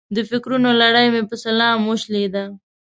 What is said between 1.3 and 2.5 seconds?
سلام وشلېده.